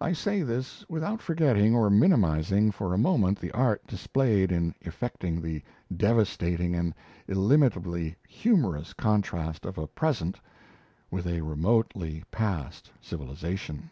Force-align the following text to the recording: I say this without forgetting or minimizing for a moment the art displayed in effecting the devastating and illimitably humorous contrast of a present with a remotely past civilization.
I 0.00 0.12
say 0.12 0.42
this 0.42 0.84
without 0.88 1.20
forgetting 1.20 1.74
or 1.74 1.90
minimizing 1.90 2.70
for 2.70 2.94
a 2.94 2.96
moment 2.96 3.40
the 3.40 3.50
art 3.50 3.84
displayed 3.88 4.52
in 4.52 4.72
effecting 4.82 5.42
the 5.42 5.62
devastating 5.92 6.76
and 6.76 6.94
illimitably 7.26 8.14
humorous 8.28 8.92
contrast 8.92 9.66
of 9.66 9.78
a 9.78 9.88
present 9.88 10.38
with 11.10 11.26
a 11.26 11.40
remotely 11.40 12.22
past 12.30 12.92
civilization. 13.00 13.90